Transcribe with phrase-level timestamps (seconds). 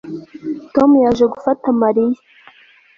[0.73, 2.19] Tom yaje gufata Mariya